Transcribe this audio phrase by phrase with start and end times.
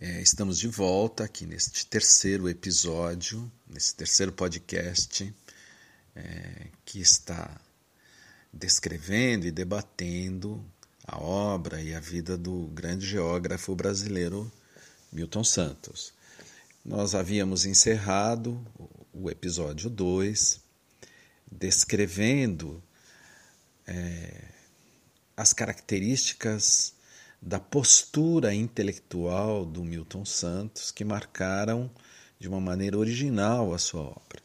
[0.00, 5.34] é, estamos de volta aqui neste terceiro episódio, nesse terceiro podcast
[6.14, 7.60] é, que está
[8.52, 10.64] descrevendo e debatendo
[11.04, 14.50] a obra e a vida do grande geógrafo brasileiro
[15.10, 16.12] Milton Santos.
[16.84, 18.64] Nós havíamos encerrado
[19.12, 20.60] o episódio 2
[21.50, 22.80] descrevendo
[23.84, 24.44] é,
[25.36, 26.94] as características
[27.40, 31.90] da postura intelectual do Milton Santos que marcaram
[32.38, 34.42] de uma maneira original a sua obra.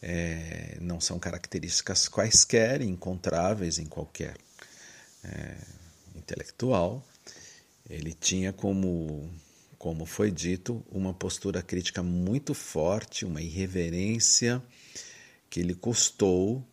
[0.00, 4.36] É, não são características quaisquer encontráveis em qualquer
[5.24, 5.56] é,
[6.14, 7.04] intelectual.
[7.88, 9.28] Ele tinha como,
[9.76, 14.62] como foi dito, uma postura crítica muito forte, uma irreverência
[15.50, 16.64] que lhe custou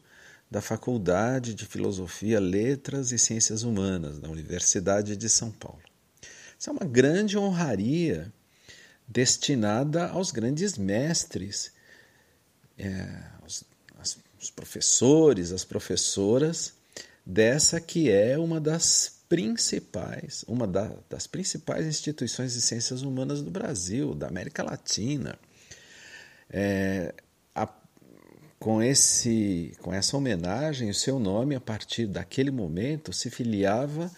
[0.50, 5.80] da Faculdade de Filosofia, Letras e Ciências Humanas da Universidade de São Paulo.
[6.58, 8.32] Isso é uma grande honraria
[9.06, 11.72] destinada aos grandes mestres,
[12.76, 13.06] é,
[13.42, 13.64] aos,
[13.96, 16.74] aos professores, às professoras
[17.24, 23.50] dessa que é uma das principais, uma da, das principais instituições de ciências humanas do
[23.50, 25.38] Brasil, da América Latina.
[26.50, 27.14] É,
[27.54, 27.68] a,
[28.58, 34.10] com, esse, com essa homenagem, o seu nome, a partir daquele momento, se filiava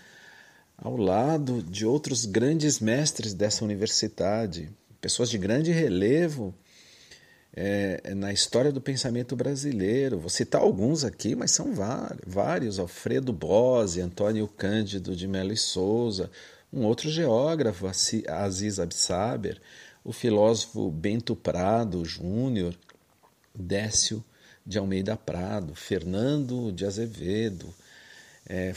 [0.79, 6.55] ao lado de outros grandes mestres dessa universidade, pessoas de grande relevo
[7.55, 10.19] é, na história do pensamento brasileiro.
[10.19, 11.73] Vou citar alguns aqui, mas são
[12.27, 16.31] vários: Alfredo Bose, Antônio Cândido de Melo e Souza,
[16.73, 19.61] um outro geógrafo, Aziz Absaber,
[20.03, 22.75] o filósofo Bento Prado Júnior,
[23.55, 24.25] Décio
[24.65, 27.75] de Almeida Prado, Fernando de Azevedo,
[28.47, 28.73] é,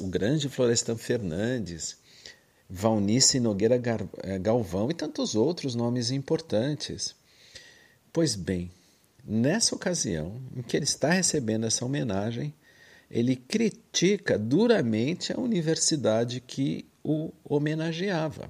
[0.00, 1.96] o grande Florestan Fernandes,
[2.70, 3.80] Valnice Nogueira
[4.22, 7.14] é, Galvão e tantos outros nomes importantes.
[8.14, 8.70] Pois bem,
[9.24, 12.54] nessa ocasião em que ele está recebendo essa homenagem,
[13.10, 18.48] ele critica duramente a universidade que o homenageava.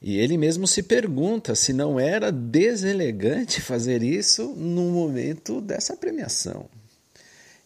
[0.00, 6.70] E ele mesmo se pergunta se não era deselegante fazer isso no momento dessa premiação.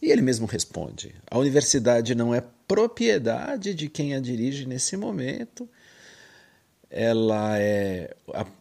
[0.01, 5.69] E ele mesmo responde: a universidade não é propriedade de quem a dirige nesse momento,
[6.89, 8.15] ela é,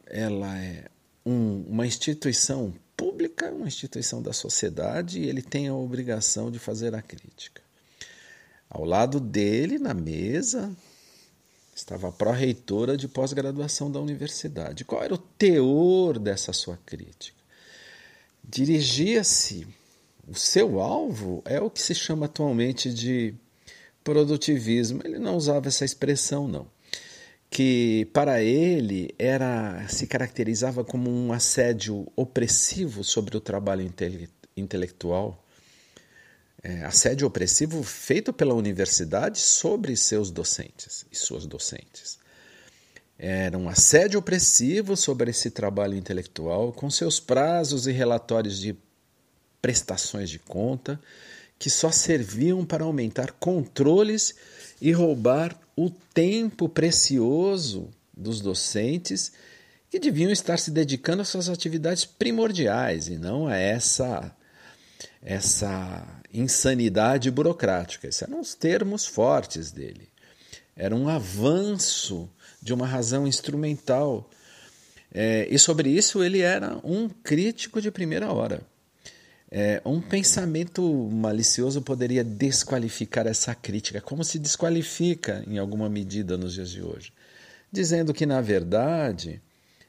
[0.06, 0.84] ela é
[1.24, 6.94] um, uma instituição pública, uma instituição da sociedade, e ele tem a obrigação de fazer
[6.94, 7.62] a crítica.
[8.68, 10.74] Ao lado dele, na mesa,
[11.74, 14.84] estava a pró-reitora de pós-graduação da universidade.
[14.84, 17.38] Qual era o teor dessa sua crítica?
[18.42, 19.66] Dirigia-se,
[20.26, 23.34] o seu alvo é o que se chama atualmente de
[24.02, 25.00] produtivismo.
[25.04, 26.73] Ele não usava essa expressão, não
[27.54, 35.40] que para ele era se caracterizava como um assédio opressivo sobre o trabalho intele intelectual,
[36.60, 42.18] é, assédio opressivo feito pela universidade sobre seus docentes e suas docentes.
[43.16, 48.76] Era um assédio opressivo sobre esse trabalho intelectual, com seus prazos e relatórios de
[49.62, 51.00] prestações de conta,
[51.56, 54.34] que só serviam para aumentar controles
[54.80, 59.32] e roubar o tempo precioso dos docentes
[59.90, 64.34] que deviam estar se dedicando às suas atividades primordiais e não a essa
[65.22, 68.06] essa insanidade burocrática.
[68.06, 70.08] Esses eram os termos fortes dele.
[70.76, 72.28] Era um avanço
[72.60, 74.28] de uma razão instrumental.
[75.12, 78.60] É, e sobre isso ele era um crítico de primeira hora.
[79.50, 86.54] É, um pensamento malicioso poderia desqualificar essa crítica, como se desqualifica em alguma medida nos
[86.54, 87.12] dias de hoje,
[87.70, 89.40] dizendo que na verdade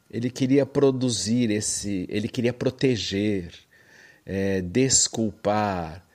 [0.10, 3.54] ele queria produzir esse, ele queria proteger,
[4.26, 6.06] é, desculpar,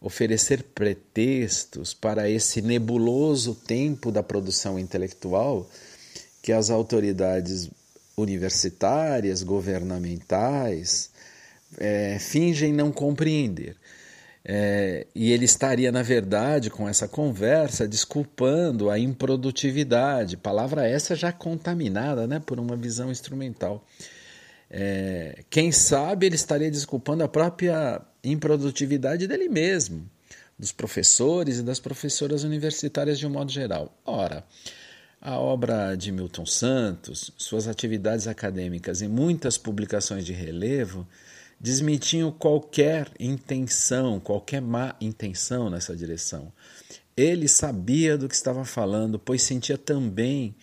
[0.00, 5.68] oferecer pretextos para esse nebuloso tempo da produção intelectual
[6.42, 7.68] que as autoridades
[8.16, 11.09] universitárias, governamentais,
[11.78, 13.76] é, fingem não compreender.
[14.44, 21.30] É, e ele estaria, na verdade, com essa conversa, desculpando a improdutividade, palavra essa já
[21.30, 23.86] contaminada né, por uma visão instrumental.
[24.70, 30.08] É, quem sabe ele estaria desculpando a própria improdutividade dele mesmo,
[30.58, 33.92] dos professores e das professoras universitárias de um modo geral.
[34.06, 34.44] Ora,
[35.20, 41.06] a obra de Milton Santos, suas atividades acadêmicas e muitas publicações de relevo
[41.60, 46.50] desmentiam qualquer intenção, qualquer má intenção nessa direção.
[47.14, 50.54] Ele sabia do que estava falando, pois sentia também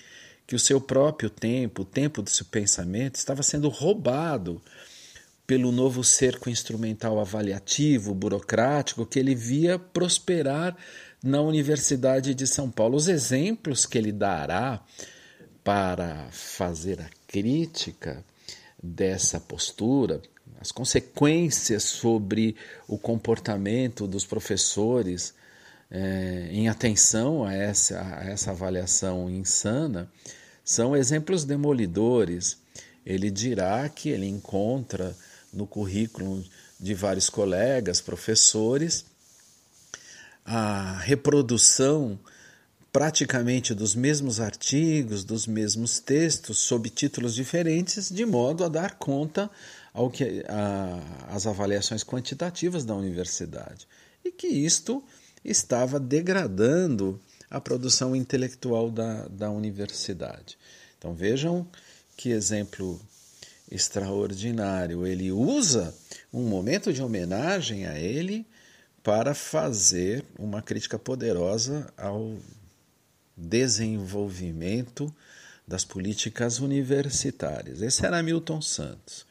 [0.48, 4.62] que o seu próprio tempo, o tempo do seu pensamento, estava sendo roubado
[5.46, 10.76] pelo novo cerco instrumental avaliativo, burocrático, que ele via prosperar
[11.24, 12.98] na Universidade de São Paulo.
[12.98, 14.84] Os exemplos que ele dará
[15.64, 18.26] para fazer a crítica
[18.82, 20.22] dessa postura,
[20.60, 22.56] as consequências sobre
[22.88, 25.34] o comportamento dos professores
[25.90, 30.10] é, em atenção a essa, a essa avaliação insana,
[30.64, 32.58] são exemplos demolidores.
[33.06, 35.16] Ele dirá que ele encontra
[35.54, 36.44] no currículo
[36.80, 39.06] de vários colegas, professores,
[40.46, 42.20] a reprodução
[42.92, 49.50] praticamente dos mesmos artigos, dos mesmos textos, sob títulos diferentes, de modo a dar conta
[49.98, 53.88] ao que a, as avaliações quantitativas da universidade.
[54.24, 55.04] E que isto
[55.44, 60.56] estava degradando a produção intelectual da, da universidade.
[61.00, 61.68] Então vejam
[62.16, 63.02] que exemplo
[63.72, 65.04] extraordinário.
[65.08, 65.96] Ele usa
[66.32, 68.46] um momento de homenagem a ele
[69.02, 72.38] para fazer uma crítica poderosa ao
[73.36, 75.12] desenvolvimento
[75.68, 77.82] das políticas universitárias.
[77.82, 79.27] Esse era Milton Santos.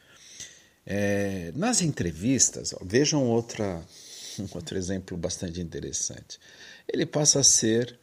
[0.89, 3.85] É, nas entrevistas, ó, vejam outra,
[4.39, 6.39] um outro exemplo bastante interessante.
[6.87, 7.99] Ele passa a ser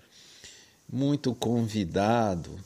[0.87, 2.63] muito convidado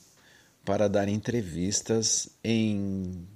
[0.65, 3.26] para dar entrevistas em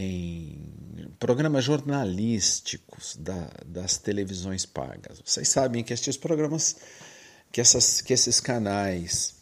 [0.00, 5.20] em programas jornalísticos da, das televisões pagas.
[5.24, 6.76] Vocês sabem que estes programas,
[7.50, 9.34] que, essas, que esses canais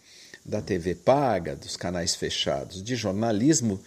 [0.42, 3.78] da TV paga, dos canais fechados de jornalismo,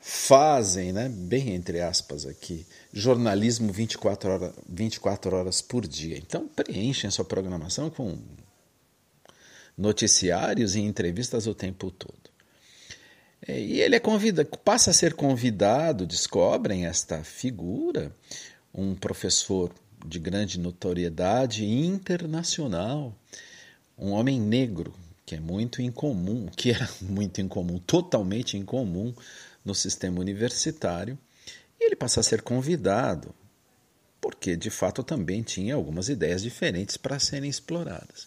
[0.00, 6.16] fazem, né, bem entre aspas aqui, jornalismo 24 horas, 24 horas por dia.
[6.16, 8.18] Então preenchem a sua programação com
[9.76, 12.28] noticiários e entrevistas o tempo todo.
[13.46, 18.12] É, e ele é convida, passa a ser convidado, descobrem esta figura,
[18.74, 19.72] um professor
[20.06, 23.14] de grande notoriedade internacional,
[23.96, 24.92] um homem negro,
[25.24, 29.14] que é muito incomum, que era muito incomum, totalmente incomum
[29.68, 31.16] no sistema universitário,
[31.78, 33.32] e ele passa a ser convidado,
[34.20, 38.26] porque de fato também tinha algumas ideias diferentes para serem exploradas.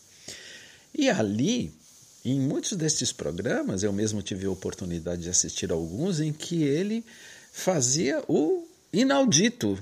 [0.94, 1.74] E ali
[2.24, 7.04] em muitos destes programas, eu mesmo tive a oportunidade de assistir alguns em que ele
[7.52, 9.78] fazia o inaudito,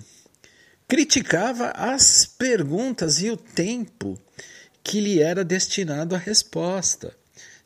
[0.87, 4.17] criticava as perguntas e o tempo
[4.81, 7.15] que lhe era destinado à resposta,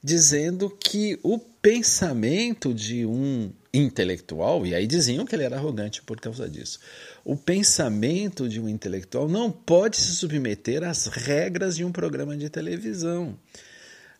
[0.03, 6.19] dizendo que o pensamento de um intelectual, e aí diziam que ele era arrogante por
[6.19, 6.79] causa disso,
[7.23, 12.49] o pensamento de um intelectual não pode se submeter às regras de um programa de
[12.49, 13.37] televisão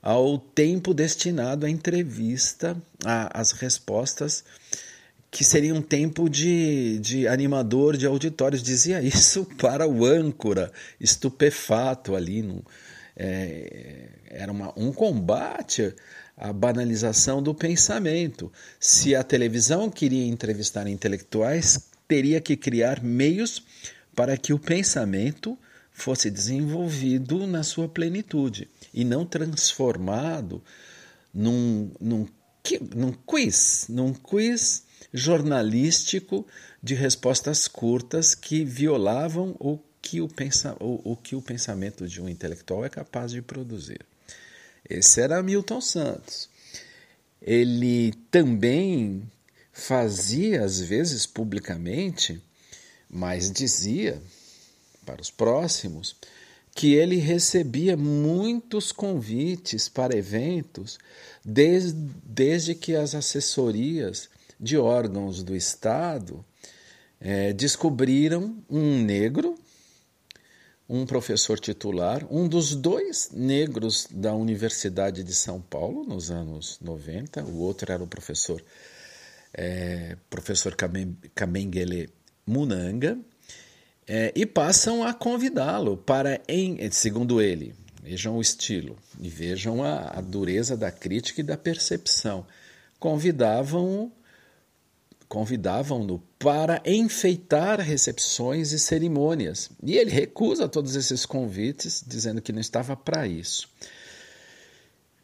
[0.04, 2.76] ao tempo destinado à entrevista,
[3.06, 4.44] às respostas,
[5.32, 8.62] que seria um tempo de, de animador de auditórios.
[8.62, 12.42] Dizia isso para o âncora, estupefato ali.
[12.42, 12.64] No,
[13.16, 15.94] é, era uma, um combate
[16.36, 18.52] à banalização do pensamento.
[18.80, 23.64] Se a televisão queria entrevistar intelectuais, teria que criar meios
[24.16, 25.58] para que o pensamento
[25.92, 30.64] fosse desenvolvido na sua plenitude e não transformado
[31.34, 32.28] num, num,
[32.96, 36.46] num quiz, num quiz jornalístico
[36.82, 42.22] de respostas curtas que violavam o que o, pensa, o, o que o pensamento de
[42.22, 44.06] um intelectual é capaz de produzir.
[44.88, 46.50] Esse era Milton Santos.
[47.42, 49.24] Ele também
[49.72, 52.42] fazia, às vezes, publicamente,
[53.10, 54.22] mas dizia
[55.06, 56.16] para os próximos
[56.76, 60.98] que ele recebia muitos convites para eventos
[61.46, 61.94] desde,
[62.24, 64.30] desde que as assessorias
[64.60, 66.44] de órgãos do Estado
[67.22, 69.56] é, descobriram um negro,
[70.94, 77.44] um professor titular, um dos dois negros da Universidade de São Paulo nos anos 90,
[77.46, 78.64] o outro era o professor,
[79.52, 80.76] é, professor
[81.34, 82.12] Kamengele
[82.46, 83.18] Munanga,
[84.08, 87.74] é, e passam a convidá-lo para, em, segundo ele,
[88.04, 92.46] vejam o estilo e vejam a, a dureza da crítica e da percepção,
[93.00, 94.12] convidavam
[95.34, 99.72] convidavam-no para enfeitar recepções e cerimônias.
[99.82, 103.68] E ele recusa todos esses convites, dizendo que não estava para isso.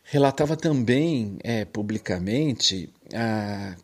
[0.04, 3.76] Relatava também é, publicamente ah,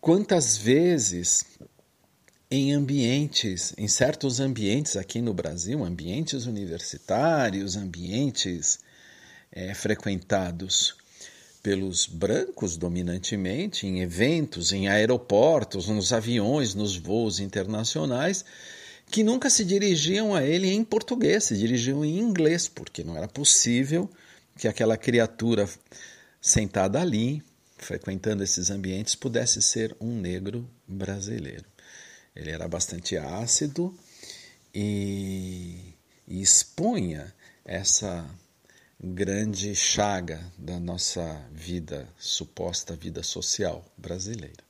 [0.00, 1.44] quantas vezes
[2.48, 8.78] em ambientes, em certos ambientes aqui no Brasil, ambientes universitários, ambientes
[9.50, 10.99] é, frequentados
[11.62, 18.44] pelos brancos dominantemente, em eventos, em aeroportos, nos aviões, nos voos internacionais,
[19.10, 23.28] que nunca se dirigiam a ele em português, se dirigiam em inglês, porque não era
[23.28, 24.08] possível
[24.56, 25.68] que aquela criatura
[26.40, 27.42] sentada ali,
[27.76, 31.64] frequentando esses ambientes, pudesse ser um negro brasileiro.
[32.34, 33.94] Ele era bastante ácido
[34.74, 35.94] e,
[36.26, 38.24] e expunha essa
[39.02, 44.62] grande chaga da nossa vida, suposta vida social brasileira.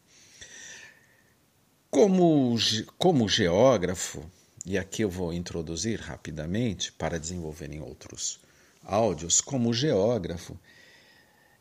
[1.91, 2.57] Como,
[2.97, 4.25] como geógrafo,
[4.65, 8.39] e aqui eu vou introduzir rapidamente para desenvolver em outros
[8.85, 10.57] áudios, como geógrafo,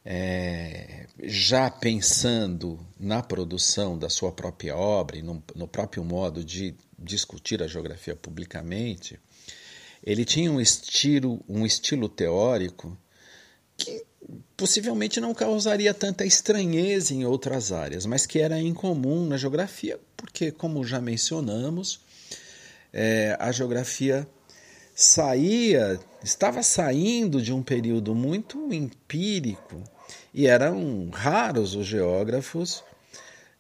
[0.06, 6.76] é, já pensando na produção da sua própria obra e no, no próprio modo de
[6.98, 9.20] discutir a geografia publicamente,
[10.04, 12.98] ele tinha um estilo, um estilo teórico
[13.78, 14.04] que
[14.56, 20.52] possivelmente não causaria tanta estranheza em outras áreas, mas que era incomum na geografia, porque,
[20.52, 22.02] como já mencionamos,
[22.92, 24.28] é, a geografia
[24.94, 29.82] saía, estava saindo de um período muito empírico
[30.34, 32.84] e eram raros os geógrafos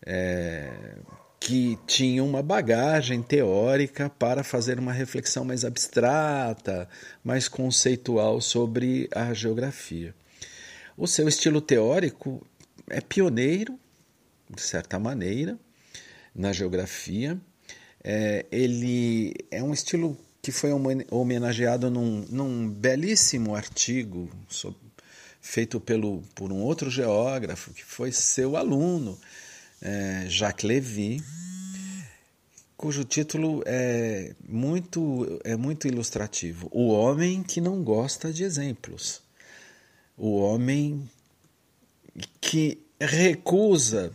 [0.05, 0.71] é,
[1.39, 6.89] que tinham uma bagagem teórica para fazer uma reflexão mais abstrata,
[7.23, 10.13] mais conceitual sobre a geografia.
[10.97, 12.45] O seu estilo teórico
[12.89, 13.79] é pioneiro,
[14.53, 15.57] de certa maneira,
[16.35, 17.39] na geografia.
[18.03, 20.71] É, ele é um estilo que foi
[21.09, 24.79] homenageado num, num belíssimo artigo sobre,
[25.41, 29.17] feito pelo, por um outro geógrafo que foi seu aluno,
[29.81, 31.23] é, Jacques Lévy,
[32.75, 39.21] cujo título é muito, é muito ilustrativo: O Homem que Não Gosta de Exemplos.
[40.17, 41.09] O homem
[42.41, 44.11] que recusa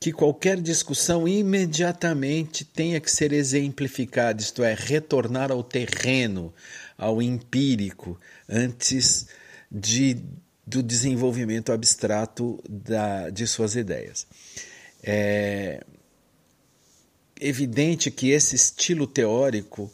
[0.00, 6.54] que qualquer discussão imediatamente tenha que ser exemplificada, isto é, retornar ao terreno,
[6.96, 9.26] ao empírico, antes
[9.70, 10.16] de,
[10.66, 14.26] do desenvolvimento abstrato da, de suas ideias.
[15.02, 15.80] É
[17.40, 19.90] evidente que esse estilo teórico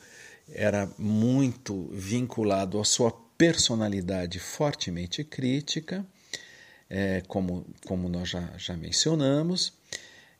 [0.52, 6.04] era muito vinculado à sua personalidade fortemente crítica,
[6.88, 9.72] é, como, como nós já, já mencionamos,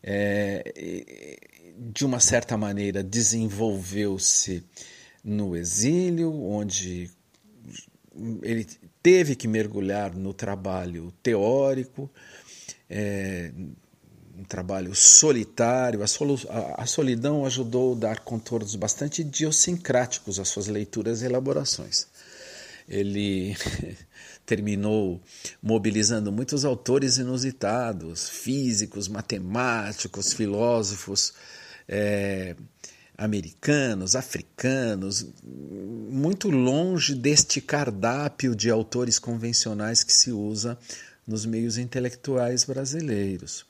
[0.03, 1.39] é,
[1.77, 4.65] de uma certa maneira desenvolveu-se
[5.23, 7.11] no exílio, onde
[8.43, 8.67] ele
[9.03, 12.11] teve que mergulhar no trabalho teórico,
[12.89, 13.53] é,
[14.39, 16.03] um trabalho solitário.
[16.03, 21.27] A, solu, a, a, solidão ajudou a dar contornos bastante idiosincráticos às suas leituras e
[21.27, 22.07] elaborações.
[22.89, 23.57] Ele
[24.45, 25.21] terminou
[25.63, 31.33] mobilizando muitos autores inusitados, físicos, matemáticos, filósofos
[31.89, 32.55] é,
[33.19, 40.79] americanos, africanos, muito longe deste cardápio de autores convencionais que se usa
[41.27, 43.66] nos meios intelectuais brasileiros.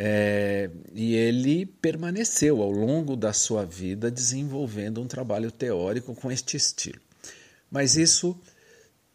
[0.00, 6.56] É, e ele permaneceu ao longo da sua vida desenvolvendo um trabalho teórico com este
[6.56, 7.00] estilo.
[7.68, 8.38] Mas isso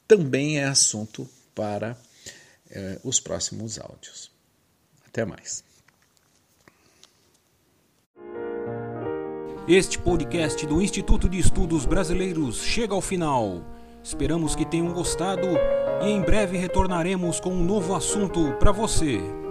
[0.05, 1.25] também é assunto
[1.55, 1.97] para
[2.69, 4.29] eh, os próximos áudios.
[5.07, 5.63] Até mais.
[9.65, 13.63] Este podcast do Instituto de Estudos Brasileiros chega ao final.
[14.03, 15.47] Esperamos que tenham gostado
[16.03, 19.42] e em breve retornaremos com um novo assunto para você.